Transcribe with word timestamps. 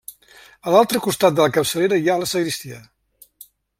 A 0.69 0.73
l’altre 0.75 1.01
costat 1.07 1.37
de 1.39 1.43
la 1.45 1.53
capçalera 1.57 1.99
hi 2.05 2.09
ha 2.13 2.17
la 2.23 2.31
sagristia. 2.33 2.81